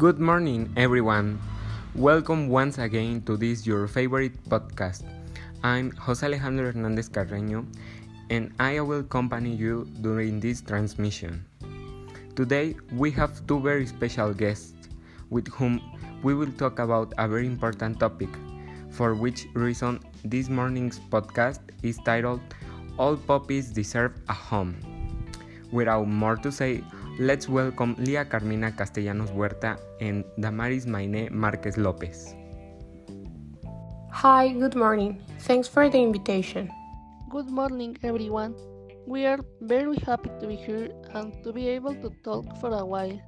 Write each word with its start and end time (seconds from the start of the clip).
Good 0.00 0.18
morning, 0.18 0.72
everyone. 0.80 1.36
Welcome 1.94 2.48
once 2.48 2.78
again 2.78 3.20
to 3.28 3.36
this 3.36 3.66
your 3.66 3.84
favorite 3.84 4.32
podcast. 4.48 5.04
I'm 5.62 5.92
Jose 6.00 6.24
Alejandro 6.24 6.72
Hernandez 6.72 7.10
Carreño, 7.10 7.68
and 8.30 8.48
I 8.58 8.80
will 8.80 9.04
accompany 9.04 9.52
you 9.52 9.84
during 10.00 10.40
this 10.40 10.62
transmission. 10.64 11.44
Today, 12.32 12.80
we 12.96 13.10
have 13.12 13.44
two 13.46 13.60
very 13.60 13.84
special 13.84 14.32
guests 14.32 14.72
with 15.28 15.52
whom 15.52 15.84
we 16.24 16.32
will 16.32 16.52
talk 16.56 16.78
about 16.78 17.12
a 17.18 17.28
very 17.28 17.44
important 17.44 18.00
topic, 18.00 18.32
for 18.88 19.12
which 19.12 19.52
reason 19.52 20.00
this 20.24 20.48
morning's 20.48 20.96
podcast 21.12 21.60
is 21.82 22.00
titled 22.08 22.40
All 22.96 23.20
Puppies 23.20 23.68
Deserve 23.68 24.16
a 24.30 24.32
Home. 24.48 24.80
Without 25.70 26.08
more 26.08 26.40
to 26.40 26.50
say, 26.50 26.80
let's 27.20 27.50
welcome 27.50 27.94
Lia 27.98 28.24
Carmina 28.24 28.72
Castellanos 28.72 29.28
Huerta 29.28 29.76
and 30.00 30.24
Damaris 30.40 30.86
Maine 30.86 31.28
Marquez 31.30 31.76
Lopez. 31.76 32.34
Hi, 34.10 34.48
good 34.48 34.74
morning. 34.74 35.20
Thanks 35.40 35.68
for 35.68 35.90
the 35.90 35.98
invitation. 36.00 36.70
Good 37.28 37.50
morning, 37.50 37.98
everyone. 38.02 38.56
We 39.06 39.26
are 39.26 39.38
very 39.60 39.98
happy 39.98 40.30
to 40.40 40.46
be 40.46 40.56
here 40.56 40.88
and 41.12 41.36
to 41.44 41.52
be 41.52 41.68
able 41.68 41.94
to 42.00 42.08
talk 42.24 42.56
for 42.56 42.72
a 42.72 42.86
while. 42.86 43.20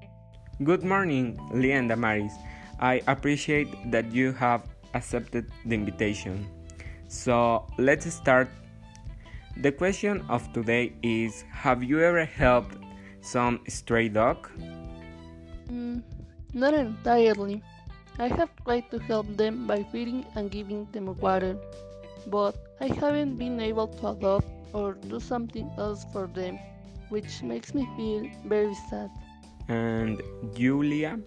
Good 0.64 0.82
morning, 0.82 1.36
Lia 1.52 1.76
and 1.76 1.90
Damaris. 1.90 2.32
I 2.80 3.02
appreciate 3.06 3.68
that 3.92 4.10
you 4.10 4.32
have 4.32 4.64
accepted 4.94 5.52
the 5.66 5.74
invitation. 5.74 6.48
So 7.08 7.68
let's 7.76 8.08
start. 8.08 8.48
The 9.60 9.70
question 9.70 10.24
of 10.30 10.50
today 10.54 10.96
is 11.02 11.44
Have 11.52 11.84
you 11.84 12.00
ever 12.00 12.24
helped 12.24 12.81
some 13.22 13.60
stray 13.68 14.08
dog? 14.08 14.50
Mm, 15.70 16.02
not 16.52 16.74
entirely. 16.74 17.62
I 18.18 18.28
have 18.28 18.50
tried 18.64 18.90
to 18.90 18.98
help 18.98 19.26
them 19.36 19.66
by 19.66 19.82
feeding 19.84 20.26
and 20.36 20.50
giving 20.50 20.86
them 20.92 21.16
water, 21.18 21.56
but 22.26 22.54
I 22.80 22.88
haven't 22.88 23.36
been 23.36 23.58
able 23.60 23.88
to 23.88 24.08
adopt 24.08 24.46
or 24.74 24.94
do 24.94 25.18
something 25.18 25.70
else 25.78 26.04
for 26.12 26.26
them, 26.26 26.58
which 27.08 27.42
makes 27.42 27.72
me 27.72 27.88
feel 27.96 28.28
very 28.44 28.74
sad. 28.90 29.10
And 29.68 30.20
Julia? 30.54 31.18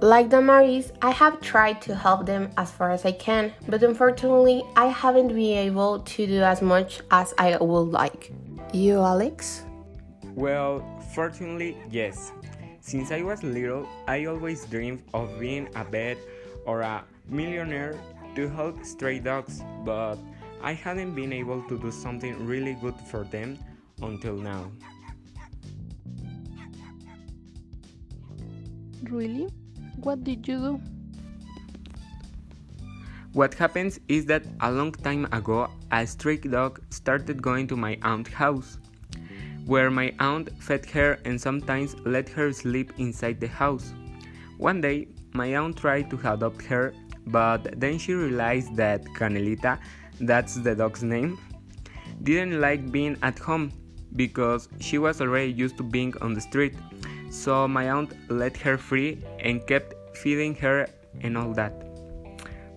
Like 0.00 0.30
Damaris, 0.30 0.92
I 1.02 1.10
have 1.10 1.40
tried 1.40 1.80
to 1.82 1.94
help 1.94 2.26
them 2.26 2.50
as 2.56 2.72
far 2.72 2.90
as 2.90 3.04
I 3.04 3.12
can, 3.12 3.52
but 3.68 3.82
unfortunately, 3.82 4.64
I 4.74 4.86
haven't 4.86 5.28
been 5.28 5.58
able 5.58 6.00
to 6.00 6.26
do 6.26 6.42
as 6.42 6.62
much 6.62 7.00
as 7.10 7.32
I 7.38 7.56
would 7.58 7.92
like. 7.92 8.32
You, 8.72 8.98
Alex? 8.98 9.64
Well, 10.34 10.84
fortunately, 11.14 11.76
yes. 11.90 12.32
Since 12.80 13.12
I 13.12 13.22
was 13.22 13.42
little, 13.42 13.86
I 14.06 14.24
always 14.24 14.64
dreamed 14.66 15.02
of 15.12 15.38
being 15.38 15.68
a 15.74 15.84
vet 15.84 16.18
or 16.64 16.80
a 16.80 17.04
millionaire 17.28 17.98
to 18.36 18.48
help 18.48 18.84
stray 18.84 19.18
dogs, 19.18 19.62
but 19.84 20.16
I 20.62 20.72
hadn't 20.72 21.14
been 21.14 21.32
able 21.32 21.62
to 21.68 21.78
do 21.78 21.90
something 21.90 22.46
really 22.46 22.74
good 22.74 22.94
for 23.10 23.24
them 23.24 23.58
until 24.02 24.36
now. 24.36 24.70
Really? 29.04 29.48
What 29.96 30.24
did 30.24 30.46
you 30.46 30.58
do? 30.58 30.80
What 33.32 33.54
happens 33.54 34.00
is 34.08 34.26
that 34.26 34.44
a 34.60 34.70
long 34.72 34.92
time 34.92 35.26
ago, 35.32 35.68
a 35.92 36.06
stray 36.06 36.36
dog 36.36 36.80
started 36.90 37.40
going 37.40 37.66
to 37.68 37.76
my 37.76 37.96
aunt's 38.02 38.32
house, 38.32 38.78
where 39.66 39.90
my 39.90 40.12
aunt 40.18 40.50
fed 40.62 40.86
her 40.86 41.18
and 41.24 41.40
sometimes 41.40 41.96
let 42.04 42.28
her 42.30 42.52
sleep 42.52 42.92
inside 42.98 43.40
the 43.40 43.48
house. 43.48 43.92
One 44.58 44.80
day, 44.80 45.08
my 45.32 45.56
aunt 45.56 45.76
tried 45.76 46.10
to 46.10 46.16
adopt 46.32 46.62
her, 46.62 46.92
but 47.26 47.80
then 47.80 47.98
she 47.98 48.14
realized 48.14 48.76
that 48.76 49.04
Canelita, 49.04 49.78
that's 50.20 50.54
the 50.54 50.74
dog's 50.74 51.02
name, 51.02 51.38
didn't 52.22 52.60
like 52.60 52.90
being 52.90 53.16
at 53.22 53.38
home 53.38 53.72
because 54.16 54.68
she 54.80 54.98
was 54.98 55.20
already 55.20 55.52
used 55.52 55.76
to 55.76 55.82
being 55.82 56.14
on 56.20 56.34
the 56.34 56.40
street. 56.40 56.74
So 57.30 57.68
my 57.68 57.90
aunt 57.90 58.12
let 58.28 58.56
her 58.58 58.76
free 58.76 59.22
and 59.38 59.64
kept 59.66 59.94
feeding 60.16 60.54
her 60.56 60.88
and 61.20 61.38
all 61.38 61.52
that. 61.54 61.72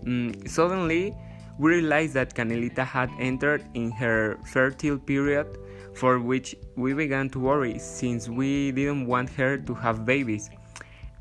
Mm, 0.06 0.47
suddenly, 0.47 1.16
we 1.58 1.75
realized 1.75 2.13
that 2.13 2.34
Canelita 2.35 2.85
had 2.85 3.09
entered 3.19 3.63
in 3.74 3.91
her 3.91 4.38
fertile 4.46 4.97
period, 4.97 5.47
for 5.96 6.20
which 6.20 6.56
we 6.76 6.94
began 6.94 7.30
to 7.30 7.40
worry 7.40 7.80
since 7.80 8.28
we 8.30 8.72
didn't 8.72 9.06
want 9.06 9.30
her 9.31 9.58
to 9.58 9.74
have 9.74 10.06
babies. 10.06 10.50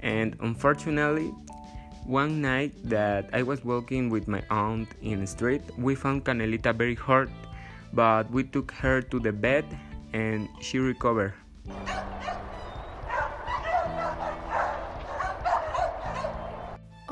And 0.00 0.37
unfortunately, 0.41 1.33
one 2.05 2.41
night 2.41 2.72
that 2.84 3.31
I 3.32 3.43
was 3.43 3.65
walking 3.65 4.11
with 4.11 4.27
my 4.27 4.43
aunt 4.50 4.88
in 5.03 5.21
the 5.21 5.27
street, 5.27 5.62
we 5.78 5.94
found 5.94 6.25
Canelita 6.25 6.75
very 6.75 6.97
hurt, 6.97 7.31
but 7.93 8.31
we 8.31 8.44
took 8.44 8.72
her 8.72 9.00
to 9.03 9.21
the 9.21 9.32
bed 9.32 9.65
and 10.12 10.49
she 10.61 10.78
recovered. 10.78 11.34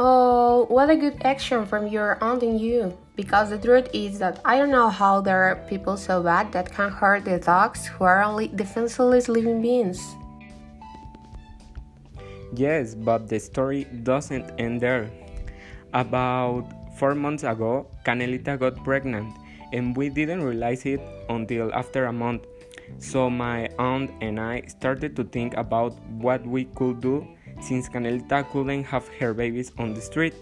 Oh, 0.03 0.65
what 0.73 0.89
a 0.89 0.97
good 0.97 1.21
action 1.29 1.67
from 1.67 1.87
your 1.87 2.17
aunt 2.25 2.43
and 2.43 2.59
you. 2.59 2.97
Because 3.17 3.51
the 3.51 3.59
truth 3.61 3.93
is 3.93 4.19
that 4.19 4.41
I 4.47 4.57
don't 4.57 4.73
know 4.73 4.89
how 4.89 5.21
there 5.21 5.45
are 5.45 5.57
people 5.69 5.99
so 5.99 6.23
bad 6.23 6.57
that 6.57 6.73
can 6.73 6.89
hurt 6.89 7.27
the 7.27 7.37
dogs 7.37 7.85
who 7.85 8.05
are 8.05 8.25
only 8.25 8.49
defenseless 8.49 9.29
living 9.29 9.61
beings. 9.61 10.01
Yes, 12.57 12.95
but 12.95 13.29
the 13.29 13.39
story 13.39 13.85
doesn't 14.01 14.49
end 14.57 14.81
there. 14.81 15.13
About 15.93 16.65
four 16.97 17.15
months 17.15 17.45
ago, 17.45 17.87
Canelita 18.03 18.59
got 18.59 18.83
pregnant, 18.83 19.37
and 19.75 19.95
we 19.95 20.09
didn't 20.09 20.41
realize 20.41 20.87
it 20.87 21.05
until 21.29 21.69
after 21.75 22.07
a 22.07 22.13
month. 22.13 22.49
So 23.01 23.29
my 23.29 23.69
aunt 23.79 24.11
and 24.23 24.41
I 24.41 24.65
started 24.65 25.15
to 25.17 25.25
think 25.25 25.53
about 25.61 25.93
what 26.09 26.41
we 26.47 26.65
could 26.73 27.03
do 27.03 27.29
since 27.61 27.89
Canelita 27.89 28.49
couldn't 28.51 28.85
have 28.85 29.09
her 29.21 29.35
babies 29.35 29.73
on 29.79 29.95
the 29.95 30.01
street. 30.01 30.35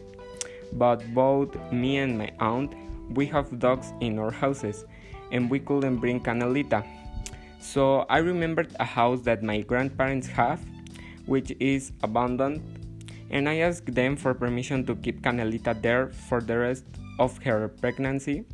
But 0.72 1.02
both 1.14 1.56
me 1.72 1.98
and 1.98 2.18
my 2.18 2.30
aunt, 2.40 2.74
we 3.14 3.26
have 3.26 3.58
dogs 3.58 3.92
in 4.00 4.18
our 4.18 4.30
houses, 4.30 4.84
and 5.32 5.50
we 5.50 5.58
couldn't 5.60 5.96
bring 5.96 6.20
Canelita. 6.20 6.84
So 7.60 8.06
I 8.08 8.18
remembered 8.18 8.74
a 8.78 8.84
house 8.84 9.22
that 9.22 9.42
my 9.42 9.62
grandparents 9.62 10.26
have, 10.28 10.60
which 11.26 11.52
is 11.58 11.92
abandoned, 12.02 12.62
and 13.30 13.48
I 13.48 13.58
asked 13.58 13.94
them 13.94 14.16
for 14.16 14.34
permission 14.34 14.84
to 14.86 14.96
keep 14.96 15.22
Canelita 15.22 15.80
there 15.82 16.08
for 16.08 16.40
the 16.40 16.58
rest 16.58 16.84
of 17.18 17.36
her 17.42 17.68
pregnancy 17.68 18.44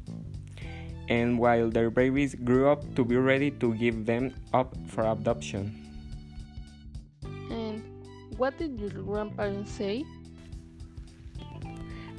and 1.08 1.38
while 1.38 1.68
their 1.68 1.90
babies 1.90 2.34
grew 2.34 2.68
up 2.68 2.82
to 2.94 3.04
be 3.04 3.16
ready 3.16 3.50
to 3.50 3.74
give 3.74 4.06
them 4.06 4.32
up 4.52 4.74
for 4.88 5.04
adoption. 5.04 5.83
What 8.36 8.58
did 8.58 8.80
your 8.80 8.90
grandparents 8.90 9.70
say? 9.70 10.04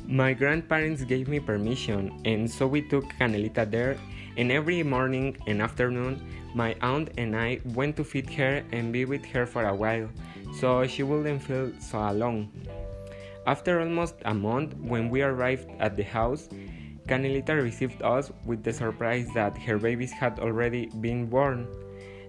My 0.07 0.31
grandparents 0.33 1.03
gave 1.03 1.27
me 1.27 1.39
permission, 1.39 2.21
and 2.23 2.49
so 2.49 2.67
we 2.67 2.87
took 2.87 3.03
Canelita 3.19 3.69
there. 3.69 3.97
And 4.37 4.51
every 4.51 4.83
morning 4.83 5.35
and 5.47 5.61
afternoon, 5.61 6.23
my 6.53 6.75
aunt 6.81 7.09
and 7.17 7.35
I 7.35 7.59
went 7.75 7.97
to 7.97 8.03
feed 8.03 8.29
her 8.31 8.63
and 8.71 8.93
be 8.93 9.03
with 9.03 9.25
her 9.25 9.45
for 9.45 9.65
a 9.65 9.75
while, 9.75 10.09
so 10.59 10.87
she 10.87 11.03
wouldn't 11.03 11.43
feel 11.43 11.71
so 11.79 11.99
alone. 11.99 12.51
After 13.45 13.81
almost 13.81 14.15
a 14.23 14.33
month, 14.33 14.73
when 14.77 15.09
we 15.09 15.21
arrived 15.21 15.67
at 15.79 15.97
the 15.97 16.03
house, 16.03 16.47
Canelita 17.07 17.61
received 17.61 18.01
us 18.01 18.31
with 18.45 18.63
the 18.63 18.71
surprise 18.71 19.27
that 19.33 19.57
her 19.57 19.77
babies 19.77 20.11
had 20.11 20.39
already 20.39 20.87
been 21.01 21.27
born. 21.27 21.67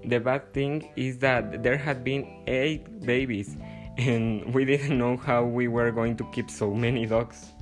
The 0.04 0.20
bad 0.20 0.52
thing 0.52 0.88
is 0.94 1.18
that 1.18 1.62
there 1.62 1.76
had 1.76 2.04
been 2.04 2.44
eight 2.46 3.00
babies, 3.04 3.56
and 3.98 4.54
we 4.54 4.64
didn't 4.64 4.98
know 4.98 5.16
how 5.16 5.44
we 5.44 5.68
were 5.68 5.90
going 5.90 6.16
to 6.16 6.24
keep 6.32 6.50
so 6.50 6.72
many 6.72 7.06
dogs. 7.06 7.52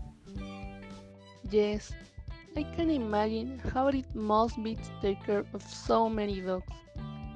Yes, 1.51 1.93
I 2.57 2.63
can 2.63 2.91
imagine 2.91 3.61
how 3.73 3.89
it 3.89 4.15
must 4.15 4.63
be 4.63 4.75
to 4.75 4.91
take 5.03 5.25
care 5.25 5.45
of 5.53 5.63
so 5.63 6.09
many 6.09 6.41
dogs. 6.41 6.67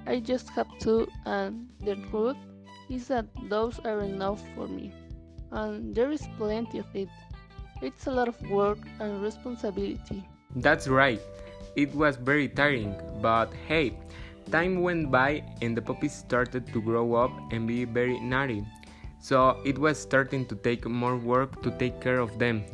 I 0.06 0.20
just 0.20 0.48
have 0.50 0.66
two, 0.80 1.06
and 1.26 1.68
the 1.84 1.96
truth 2.10 2.36
is 2.88 3.08
that 3.08 3.26
those 3.48 3.78
are 3.80 4.00
enough 4.00 4.42
for 4.54 4.66
me, 4.66 4.92
and 5.52 5.94
there 5.94 6.10
is 6.10 6.26
plenty 6.38 6.78
of 6.78 6.86
it. 6.94 7.08
It's 7.82 8.06
a 8.06 8.10
lot 8.10 8.26
of 8.26 8.40
work 8.50 8.78
and 8.98 9.22
responsibility. 9.22 10.24
That's 10.56 10.88
right. 10.88 11.20
It 11.76 11.94
was 11.94 12.16
very 12.16 12.48
tiring, 12.48 12.96
but 13.20 13.52
hey, 13.68 13.92
time 14.50 14.82
went 14.82 15.10
by 15.12 15.44
and 15.60 15.76
the 15.76 15.82
puppies 15.82 16.14
started 16.14 16.66
to 16.72 16.80
grow 16.80 17.14
up 17.14 17.30
and 17.52 17.68
be 17.68 17.84
very 17.84 18.18
naughty. 18.18 18.64
So 19.20 19.60
it 19.64 19.78
was 19.78 19.98
starting 19.98 20.46
to 20.46 20.54
take 20.54 20.86
more 20.86 21.16
work 21.16 21.62
to 21.62 21.70
take 21.72 22.00
care 22.00 22.18
of 22.18 22.38
them. 22.38 22.64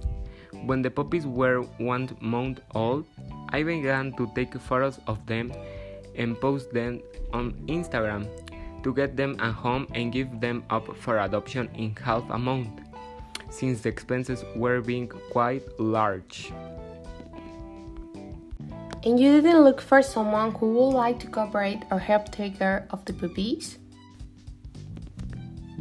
When 0.66 0.82
the 0.82 0.90
puppies 0.90 1.26
were 1.26 1.62
one 1.78 2.08
month 2.20 2.60
old, 2.74 3.06
I 3.50 3.62
began 3.62 4.12
to 4.16 4.30
take 4.34 4.54
photos 4.54 4.98
of 5.06 5.24
them 5.26 5.52
and 6.16 6.40
post 6.40 6.72
them 6.72 7.02
on 7.32 7.52
Instagram. 7.66 8.28
to 8.84 8.92
get 8.92 9.16
them 9.16 9.34
a 9.40 9.50
home 9.50 9.88
and 9.94 10.12
give 10.12 10.40
them 10.40 10.62
up 10.70 10.94
for 10.96 11.18
adoption 11.18 11.68
in 11.74 11.96
half 11.96 12.22
a 12.30 12.38
month, 12.38 12.68
since 13.48 13.80
the 13.80 13.88
expenses 13.88 14.44
were 14.54 14.80
being 14.80 15.08
quite 15.32 15.64
large. 15.80 16.52
And 19.04 19.18
you 19.18 19.40
didn't 19.40 19.64
look 19.64 19.80
for 19.80 20.02
someone 20.02 20.52
who 20.52 20.72
would 20.74 20.94
like 20.94 21.18
to 21.20 21.26
cooperate 21.26 21.82
or 21.90 21.98
help 21.98 22.30
take 22.30 22.58
care 22.58 22.86
of 22.90 23.04
the 23.06 23.12
puppies? 23.12 23.78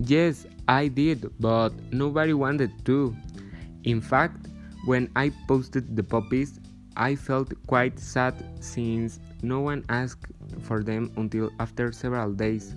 Yes, 0.06 0.46
I 0.68 0.90
did, 0.90 1.32
but 1.40 1.70
nobody 1.94 2.34
wanted 2.34 2.72
to. 2.86 3.16
In 3.86 4.02
fact, 4.02 4.48
when 4.86 5.10
I 5.16 5.32
posted 5.48 5.96
the 5.96 6.04
puppies, 6.04 6.60
I 6.98 7.16
felt 7.16 7.54
quite 7.68 7.98
sad 8.00 8.36
since 8.60 9.22
no 9.42 9.62
one 9.62 9.86
asked 9.88 10.28
for 10.64 10.84
them 10.84 11.10
until 11.16 11.52
after 11.60 11.94
several 11.94 12.34
days. 12.34 12.76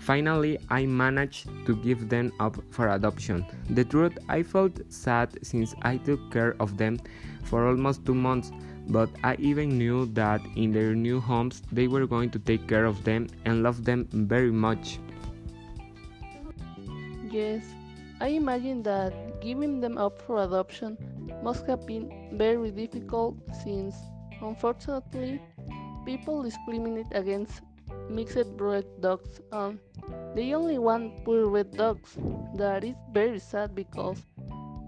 Finally, 0.00 0.58
I 0.68 0.84
managed 0.86 1.48
to 1.66 1.76
give 1.76 2.08
them 2.08 2.32
up 2.40 2.56
for 2.70 2.88
adoption. 2.88 3.46
The 3.70 3.84
truth, 3.84 4.18
I 4.28 4.42
felt 4.42 4.80
sad 4.88 5.38
since 5.42 5.76
I 5.82 5.98
took 5.98 6.32
care 6.32 6.56
of 6.58 6.76
them 6.76 6.98
for 7.44 7.68
almost 7.68 8.04
two 8.04 8.14
months, 8.14 8.50
but 8.88 9.10
I 9.22 9.36
even 9.38 9.78
knew 9.78 10.06
that 10.14 10.40
in 10.56 10.72
their 10.72 10.94
new 10.94 11.20
homes 11.20 11.62
they 11.70 11.86
were 11.86 12.06
going 12.06 12.30
to 12.30 12.38
take 12.40 12.66
care 12.66 12.86
of 12.86 13.04
them 13.04 13.28
and 13.44 13.62
love 13.62 13.84
them 13.84 14.08
very 14.12 14.50
much. 14.50 14.98
Yes, 17.30 17.62
I 18.20 18.28
imagine 18.28 18.82
that 18.84 19.40
giving 19.42 19.80
them 19.80 19.98
up 19.98 20.22
for 20.22 20.42
adoption 20.42 20.96
must 21.42 21.66
have 21.66 21.86
been 21.86 22.30
very 22.32 22.70
difficult 22.70 23.36
since, 23.62 23.94
unfortunately, 24.40 25.40
people 26.06 26.42
discriminate 26.42 27.06
against 27.12 27.60
mixed 28.08 28.56
breed 28.56 28.86
dogs 29.00 29.40
and 29.52 29.78
they 30.34 30.54
only 30.54 30.78
want 30.78 31.24
pure 31.24 31.48
red 31.48 31.70
dogs. 31.76 32.16
That 32.56 32.82
is 32.84 32.96
very 33.12 33.38
sad 33.38 33.74
because 33.74 34.24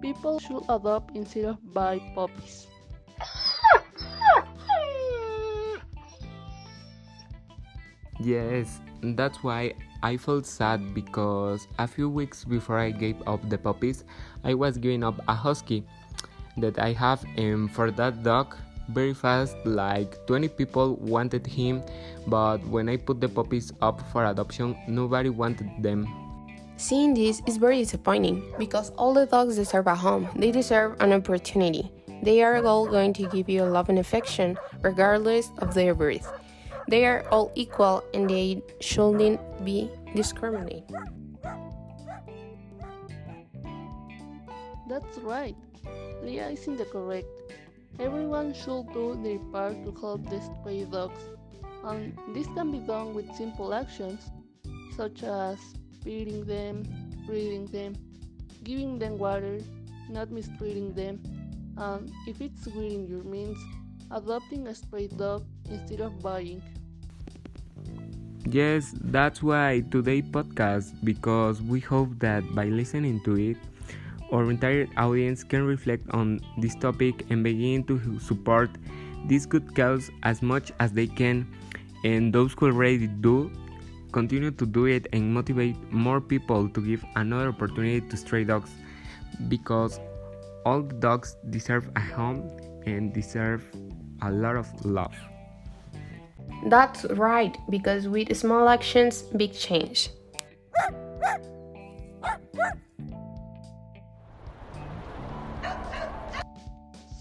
people 0.01 0.39
should 0.39 0.65
adopt 0.69 1.15
instead 1.15 1.45
of 1.45 1.59
buy 1.75 2.01
puppies. 2.15 2.67
Yes, 8.19 8.81
that's 9.03 9.43
why 9.43 9.75
I 10.03 10.17
felt 10.17 10.47
sad 10.47 10.95
because 10.95 11.69
a 11.79 11.87
few 11.87 12.09
weeks 12.09 12.45
before 12.45 12.79
I 12.79 12.91
gave 12.91 13.17
up 13.27 13.47
the 13.49 13.59
puppies, 13.59 14.05
I 14.45 14.55
was 14.55 14.79
giving 14.79 15.05
up 15.05 15.21
a 15.29 15.35
husky 15.35 15.85
that 16.57 16.79
I 16.79 16.93
have, 16.93 17.25
and 17.37 17.71
for 17.71 17.91
that 17.91 18.23
dog, 18.23 18.57
very 18.89 19.15
fast, 19.15 19.57
like 19.65 20.27
20 20.27 20.49
people 20.49 20.97
wanted 20.97 21.47
him, 21.47 21.83
but 22.27 22.59
when 22.67 22.89
I 22.89 22.97
put 22.97 23.21
the 23.21 23.29
puppies 23.29 23.73
up 23.83 24.01
for 24.11 24.25
adoption, 24.25 24.77
nobody 24.89 25.29
wanted 25.29 25.71
them. 25.83 26.09
Seeing 26.77 27.13
this 27.13 27.43
is 27.47 27.59
very 27.59 27.79
disappointing 27.79 28.43
because 28.59 28.91
all 28.97 29.13
the 29.13 29.27
dogs 29.27 29.57
deserve 29.57 29.87
a 29.87 29.95
home, 29.95 30.29
they 30.35 30.51
deserve 30.51 30.97
an 31.01 31.13
opportunity. 31.13 31.93
They 32.23 32.43
are 32.43 32.65
all 32.65 32.87
going 32.87 33.13
to 33.15 33.29
give 33.29 33.49
you 33.49 33.65
love 33.65 33.91
and 33.91 33.99
affection, 33.99 34.59
regardless 34.83 35.51
of 35.59 35.75
their 35.75 35.95
breed. 35.95 36.23
They 36.91 37.07
are 37.07 37.23
all 37.31 37.53
equal 37.55 38.03
and 38.13 38.29
they 38.29 38.63
shouldn't 38.81 39.39
be 39.65 39.89
discriminated. 40.13 40.91
That's 44.89 45.19
right. 45.23 45.55
Leah 46.21 46.51
is 46.51 46.67
in 46.67 46.77
the 46.77 46.85
correct. 46.85 47.31
Everyone 48.01 48.53
should 48.53 48.93
do 48.93 49.15
their 49.23 49.39
part 49.55 49.79
to 49.87 49.95
help 50.01 50.29
the 50.29 50.43
stray 50.43 50.83
dogs, 50.83 51.23
and 51.85 52.19
this 52.35 52.49
can 52.59 52.73
be 52.73 52.79
done 52.79 53.15
with 53.15 53.31
simple 53.37 53.73
actions 53.73 54.27
such 54.97 55.23
as 55.23 55.61
feeding 56.03 56.45
them, 56.45 56.83
feeding 57.25 57.67
them, 57.67 57.95
giving 58.65 58.99
them 58.99 59.17
water, 59.17 59.61
not 60.09 60.33
mistreating 60.33 60.93
them, 60.95 61.23
and 61.79 62.11
if 62.27 62.41
it's 62.41 62.67
within 62.67 63.07
your 63.07 63.23
means, 63.23 63.59
adopting 64.11 64.67
a 64.67 64.75
stray 64.75 65.07
dog 65.07 65.47
instead 65.71 66.01
of 66.01 66.19
buying. 66.19 66.61
Yes, 68.47 68.95
that's 69.01 69.43
why 69.43 69.85
today 69.91 70.23
podcast 70.23 70.95
because 71.05 71.61
we 71.63 71.81
hope 71.81 72.09
that 72.19 72.43
by 72.55 72.67
listening 72.67 73.21
to 73.25 73.37
it 73.37 73.57
our 74.33 74.51
entire 74.51 74.87
audience 74.97 75.43
can 75.45 75.67
reflect 75.67 76.09
on 76.11 76.41
this 76.59 76.75
topic 76.77 77.27
and 77.31 77.43
begin 77.45 77.85
to 77.85 78.19
support 78.21 78.71
this 79.27 79.45
good 79.45 79.75
cause 79.75 80.11
as 80.23 80.41
much 80.43 80.73
as 80.81 80.93
they 80.93 81.07
can 81.07 81.47
and 82.05 82.33
those 82.33 82.55
who 82.59 82.67
already 82.67 83.09
do 83.09 83.51
continue 84.13 84.51
to 84.51 84.67
do 84.67 84.87
it 84.87 85.07
and 85.13 85.35
motivate 85.35 85.77
more 85.93 86.21
people 86.21 86.69
to 86.69 86.81
give 86.81 87.05
another 87.17 87.49
opportunity 87.49 88.01
to 88.01 88.17
stray 88.17 88.45
dogs 88.45 88.71
because 89.49 90.01
all 90.65 90.83
the 90.83 90.95
dogs 90.95 91.37
deserve 91.51 91.91
a 91.97 92.01
home 92.01 92.49
and 92.87 93.13
deserve 93.13 93.65
a 94.23 94.31
lot 94.31 94.57
of 94.57 94.67
love. 94.85 95.15
That's 96.67 97.05
right, 97.17 97.57
because 97.71 98.07
with 98.07 98.37
small 98.37 98.69
actions, 98.69 99.23
big 99.23 99.55
change. 99.55 100.11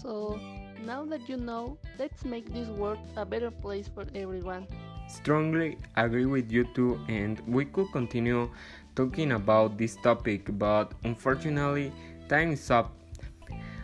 So, 0.02 0.38
now 0.84 1.04
that 1.06 1.28
you 1.28 1.36
know, 1.36 1.78
let's 1.98 2.24
make 2.24 2.52
this 2.52 2.68
world 2.68 2.98
a 3.16 3.24
better 3.24 3.50
place 3.50 3.88
for 3.88 4.06
everyone. 4.14 4.66
Strongly 5.08 5.78
agree 5.96 6.26
with 6.26 6.52
you 6.52 6.64
too, 6.74 7.00
and 7.08 7.40
we 7.46 7.64
could 7.64 7.90
continue 7.92 8.50
talking 8.94 9.32
about 9.32 9.78
this 9.78 9.96
topic, 9.96 10.46
but 10.58 10.92
unfortunately, 11.04 11.92
time 12.28 12.52
is 12.52 12.70
up. 12.70 12.99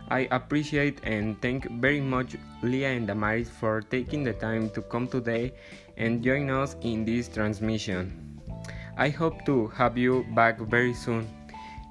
I 0.09 0.29
appreciate 0.31 1.01
and 1.03 1.41
thank 1.43 1.69
very 1.81 2.01
much 2.01 2.37
Leah 2.63 2.95
and 2.95 3.07
Damaris 3.07 3.51
for 3.51 3.83
taking 3.83 4.23
the 4.23 4.33
time 4.33 4.71
to 4.71 4.83
come 4.83 5.09
today 5.09 5.53
and 5.97 6.23
join 6.23 6.51
us 6.51 6.77
in 6.83 7.05
this 7.05 7.29
transmission. 7.29 8.41
I 8.97 9.09
hope 9.11 9.45
to 9.47 9.67
have 9.75 9.99
you 9.99 10.25
back 10.35 10.61
very 10.61 10.95
soon. 10.95 11.27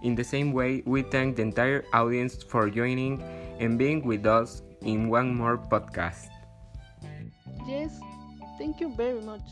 In 0.01 0.15
the 0.15 0.23
same 0.23 0.53
way, 0.53 0.81
we 0.85 1.01
thank 1.01 1.35
the 1.35 1.41
entire 1.41 1.83
audience 1.93 2.41
for 2.41 2.69
joining 2.69 3.21
and 3.59 3.77
being 3.77 4.05
with 4.05 4.25
us 4.25 4.61
in 4.81 5.09
one 5.09 5.35
more 5.35 5.57
podcast. 5.57 6.29
Yes, 7.67 7.99
thank 8.57 8.79
you 8.79 8.93
very 8.95 9.21
much. 9.21 9.43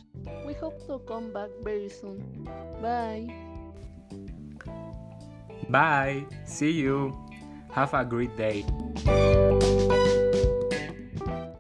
We 0.46 0.54
hope 0.54 0.80
to 0.88 1.00
come 1.08 1.34
back 1.34 1.50
very 1.64 1.90
soon. 1.90 2.48
Bye. 2.82 3.28
Bye. 5.70 6.26
See 6.46 6.72
you. 6.72 7.18
Have 7.74 7.94
a 7.96 8.06
great 8.06 8.38
day. 8.38 9.73